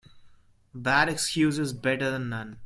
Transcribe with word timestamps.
A 0.73 0.77
bad 0.79 1.09
excuse 1.09 1.59
is 1.59 1.73
better 1.73 2.09
then 2.09 2.29
none. 2.29 2.57